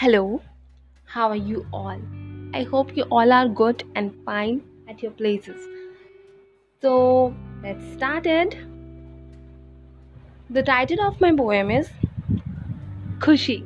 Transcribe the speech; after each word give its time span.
Hello, 0.00 0.40
how 1.04 1.28
are 1.28 1.36
you 1.36 1.66
all? 1.74 2.00
I 2.54 2.62
hope 2.62 2.96
you 2.96 3.02
all 3.10 3.30
are 3.30 3.46
good 3.46 3.84
and 3.94 4.14
fine 4.24 4.62
at 4.88 5.02
your 5.02 5.10
places. 5.12 5.60
So, 6.80 7.34
let's 7.62 7.84
start 7.92 8.24
it. 8.24 8.56
The 10.48 10.62
title 10.62 11.02
of 11.02 11.20
my 11.20 11.36
poem 11.36 11.70
is 11.70 11.90
Khushi 13.18 13.58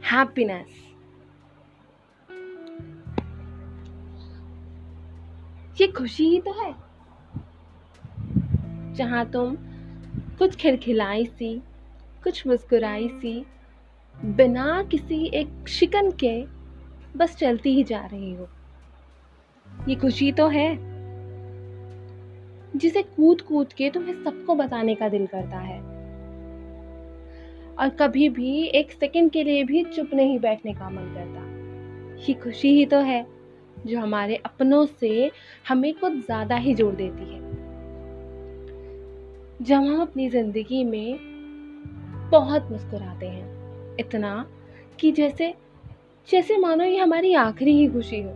Happiness. 0.00 0.68
ये 5.80 5.92
खुशी 5.96 6.28
ही 6.28 6.40
तो 6.48 6.60
है 6.62 6.72
जहाँ 8.96 9.28
तुम 9.30 9.56
कुछ 10.38 10.56
खिलखिलाई 10.60 11.26
सी 11.26 11.58
कुछ 12.24 12.46
मुस्कुराई 12.46 13.08
सी 13.20 13.44
बिना 14.24 14.82
किसी 14.82 15.24
एक 15.34 15.68
शिकन 15.68 16.10
के 16.10 16.44
बस 17.18 17.36
चलती 17.36 17.74
ही 17.74 17.84
जा 17.84 18.00
रही 18.12 18.34
हो। 18.34 18.48
ये 19.88 19.94
खुशी 19.94 20.32
तो 20.32 20.48
है, 20.48 20.76
जिसे 22.76 23.02
कूद 23.02 23.40
कूद 23.40 23.72
के 23.72 23.90
तुम्हें 23.90 24.24
सबको 24.24 24.54
बताने 24.54 24.94
का 24.94 25.08
दिल 25.08 25.26
करता 25.26 25.58
है। 25.58 25.78
और 27.76 27.88
कभी 27.88 28.28
भी 28.28 28.64
एक 28.64 28.92
सेकंड 28.92 29.30
के 29.30 29.44
लिए 29.44 29.64
भी 29.64 29.84
चुप 29.84 30.10
नहीं 30.14 30.38
बैठने 30.38 30.74
का 30.74 30.90
मन 30.90 31.14
करता। 31.14 32.24
ये 32.24 32.34
खुशी 32.34 32.68
ही 32.68 32.86
तो 32.86 33.00
है, 33.00 33.26
जो 33.86 34.00
हमारे 34.00 34.36
अपनों 34.36 34.86
से 34.86 35.30
हमें 35.68 35.94
कुछ 35.94 36.12
ज़्यादा 36.12 36.56
ही 36.56 36.74
जोड़ 36.74 36.94
देती 36.94 37.24
है। 37.24 37.40
जब 39.62 39.76
हम 39.76 40.00
अपनी 40.00 40.28
ज़िंदगी 40.30 40.84
में 40.84 41.18
बहुत 42.30 42.70
मुस्कुराते 42.70 43.26
हैं 43.26 43.55
इतना 44.00 44.46
कि 45.00 45.12
जैसे 45.12 45.54
जैसे 46.28 46.56
मानो 46.56 46.84
ये 46.84 46.98
हमारी 46.98 47.34
आखिरी 47.34 47.72
ही 47.72 47.86
खुशी 47.88 48.20
हो। 48.20 48.30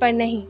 पर 0.00 0.12
नहीं, 0.12 0.42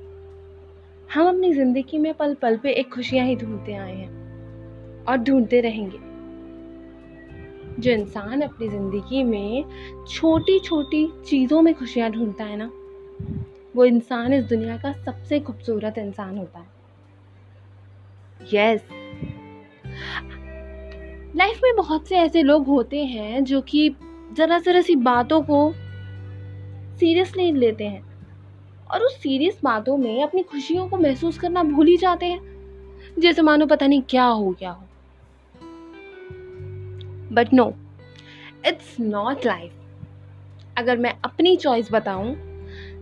हम 1.14 1.28
अपनी 1.28 1.52
ज़िंदगी 1.55 1.98
में 1.98 2.12
पल 2.14 2.34
पल 2.34 2.56
पे 2.56 2.72
एक 2.72 2.92
खुशियाँ 2.94 3.27
ही 3.27 3.36
ढूंढते 3.36 3.74
आए 3.74 3.94
हैं 3.94 5.05
और 5.05 5.16
ढूंढते 5.16 5.60
रहेंगे। 5.60 5.98
जो 7.83 7.91
इंसान 7.91 8.41
अपनी 8.41 8.68
ज़िंदगी 8.68 9.22
में 9.24 9.64
छोटी 10.08 10.58
छोटी 10.58 11.06
चीज़ों 11.27 11.62
में 11.62 11.74
खुशियाँ 11.74 12.11
ढूंढता 12.11 12.44
है 12.44 12.56
ना, 12.56 12.70
वो 13.77 13.84
इंसान 13.84 14.33
इस 14.33 14.44
दुनिया 14.44 14.77
का 14.77 14.92
सबसे 14.92 15.40
खूबसूरत 15.40 15.98
इंसान 15.98 16.38
होता 16.38 16.58
है। 16.58 16.74
यस 18.55 18.88
लाइफ 21.37 21.61
में 21.65 21.77
बहुत 21.77 22.06
से 22.09 22.17
ऐसे 22.17 22.42
लोग 22.42 22.67
होते 22.67 23.05
हैं 23.05 23.45
जो 23.45 23.61
कि 23.61 23.89
ज़रा 24.33 24.59
ज़रा 24.59 24.81
सी 24.81 24.97
बातों 24.97 25.41
को 25.42 25.73
सीरियसली 26.98 27.51
लेते 27.53 27.84
हैं 27.84 28.03
और 28.91 29.03
उस 29.03 29.17
सीरियस 29.17 29.59
बातों 29.64 29.97
में 29.97 30.23
अपनी 30.23 30.42
खुशियों 30.42 30.89
को 30.89 30.97
महसूस 30.97 31.39
करना 31.39 31.62
भूल 31.62 31.87
ही 31.87 31.97
जाते 31.97 32.27
हैं। 32.27 33.14
जैसे 33.19 33.42
मानो 33.42 33.67
पता 33.67 33.87
नहीं 33.87 34.03
क्या 34.03 34.25
हो 34.25 34.55
क्या 34.59 34.70
हो। 34.70 34.87
But 37.33 37.53
no 37.55 37.69
it's 38.67 38.97
not 39.01 39.47
life 39.47 39.73
अगर 40.79 40.97
मैं 40.97 41.14
अपनी 41.25 41.57
चॉइस 41.57 41.92
बताऊँ 41.92 42.34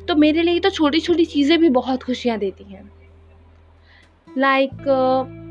तो 0.07 0.15
मेरे 0.15 0.43
लिए 0.43 0.61
तो 0.61 0.71
छोटी 0.71 1.01
छोटी 1.01 1.25
चीज़ें 1.25 1.59
भी 1.59 1.69
बहुत 1.69 2.03
खुशियाँ 2.03 2.39
देती 2.39 2.65
हैं। 2.65 2.91
लाइक 4.39 4.71
like, 4.71 5.44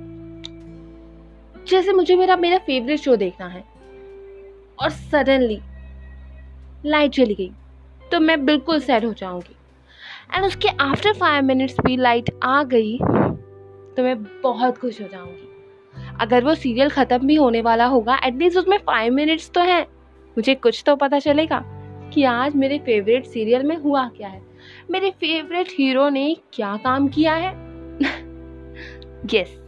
जैसे 1.68 1.94
मुझे 1.94 2.16
मेरा 2.16 2.36
मेरा 2.36 2.58
फेवरेट 2.58 3.00
शो 3.00 3.16
देखना 3.16 3.48
है। 3.48 3.64
और 4.80 4.90
सडनली 4.90 5.60
लाइट 6.86 7.12
चली 7.12 7.36
गई 7.36 7.52
तो 8.12 8.20
मैं 8.20 8.46
बिल्कुल 8.46 8.80
सैड 8.80 9.06
हो 9.06 9.14
जाऊँगी। 9.14 9.56
एंड 10.36 10.46
उसके 10.46 10.68
आफ्टर 10.82 11.14
फाइव 11.14 11.44
मिनट्स 11.44 11.80
भी 11.82 11.98
लाइट 11.98 12.30
आ 12.44 12.64
गई 12.64 12.98
तो 12.98 14.04
मैं 14.04 14.24
बहुत 14.42 14.78
खुश 14.78 15.02
हो 15.02 15.08
जाऊँगी। 15.08 15.50
अगर 16.22 16.44
वो 16.44 16.56
सीरियल 16.56 16.90
ख़त्म 16.90 17.28
भी 17.28 17.36
होने 17.36 17.62
वाला 17.62 17.86
होगा 17.86 18.20
एटलीस्ट 18.26 18.58
उसमें 18.58 18.78
फाइव 18.78 19.14
मिनट्स 19.14 19.50
तो 19.52 19.62
हैं। 19.62 19.86
मुझे 20.38 20.56
कुछ 20.56 20.84
तो 20.86 20.96
पता 20.96 21.20
चलेगा 21.20 21.64
कि 22.14 22.24
आज 22.24 22.56
मेरे 22.56 22.78
फेवरेट 22.80 23.26
सीरियल 23.26 23.64
में 23.64 23.76
हुआ 23.78 24.08
क्या 24.08 24.28
है। 24.28 24.42
मेरे 24.92 25.10
फेवरेट 25.12 25.72
हीरो 25.72 26.10
ने 26.10 26.36
क्या 26.54 26.76
काम 26.78 27.08
किया 27.08 27.34
है? 27.34 27.52
यस 29.34 29.60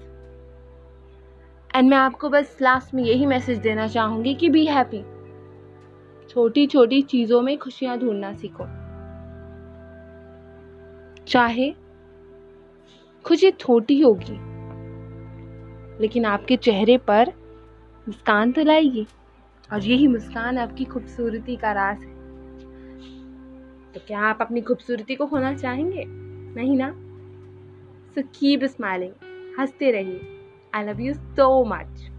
एंड 1.75 1.89
मैं 1.89 1.97
आपको 1.97 2.29
बस 2.29 2.57
लास्ट 2.61 2.93
में 2.93 3.03
यही 3.03 3.25
मैसेज 3.25 3.57
देना 3.57 3.87
चाहूँगी 3.87 4.33
कि 4.33 4.49
बी 4.49 4.65
हैप्पी 4.65 5.01
छोटी 6.29 6.67
छोटी 6.67 7.01
चीज़ों 7.01 7.41
में 7.41 7.57
खुशियाँ 7.57 7.97
ढूंढना 7.99 8.33
सीखो। 8.33 8.65
चाहे 11.27 11.73
खुशी 13.25 13.51
छोटी 13.51 13.99
होगी, 14.01 14.37
लेकिन 16.01 16.25
आपके 16.25 16.57
चेहरे 16.57 16.97
पर 16.97 17.31
मुस्कान 18.07 18.51
तो 18.51 18.63
लाएगी। 18.63 19.07
और 19.73 19.83
यही 19.83 20.07
मुस्कान 20.07 20.57
आपकी 20.57 20.85
खूबसूरती 20.85 21.55
का 21.55 21.71
राज 21.71 21.97
है। 21.97 22.13
तो 23.93 23.99
क्या 24.07 24.19
आप 24.19 24.37
अपनी 24.41 24.61
खूबसूरती 24.61 25.15
को 25.15 25.27
खोना 25.27 25.53
चाहेंगे? 25.53 26.05
नहीं 26.07 26.77
ना? 26.77 26.91
सो 28.15 28.21
कीप 28.39 28.63
स्माइलिंग 28.63 29.11
हँसते 29.59 29.91
रहिए। 29.91 30.34
I 30.75 30.83
love 30.83 31.01
you 31.01 31.13
so 31.13 31.47
much 31.65 32.09